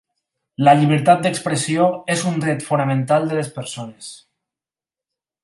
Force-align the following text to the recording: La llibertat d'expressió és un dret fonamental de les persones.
La 0.67 0.71
llibertat 0.77 1.21
d'expressió 1.25 1.85
és 2.15 2.23
un 2.31 2.41
dret 2.45 2.65
fonamental 2.71 3.29
de 3.31 3.39
les 3.41 3.53
persones. 3.61 4.11